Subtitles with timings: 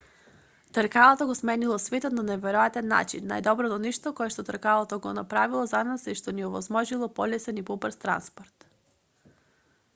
[0.75, 3.27] тркалото го сменило светот на неверојатен нaчин.
[3.33, 8.01] најдоброто нешто кое тркалото го направило за нас е што ни овозможило полесен и побрз
[8.07, 8.67] транспорт